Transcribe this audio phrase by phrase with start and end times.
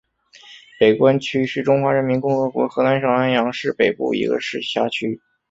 [0.79, 5.21] 北关区是中华人民共和国河南省安阳市北部一个市辖区。